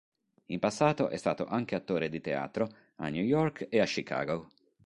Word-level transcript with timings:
In 0.47 0.57
passato 0.57 1.09
è 1.09 1.15
stato 1.15 1.45
anche 1.45 1.75
attore 1.75 2.09
di 2.09 2.21
teatro 2.21 2.67
a 2.95 3.09
New 3.09 3.21
York 3.23 3.67
e 3.69 3.79
a 3.79 3.85
Chicago. 3.85 4.49